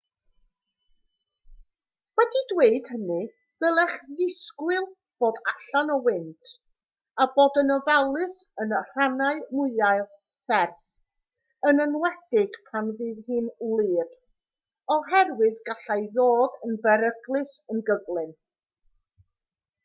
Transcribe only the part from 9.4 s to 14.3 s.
mwyaf serth yn enwedig pan fydd hi'n wlyb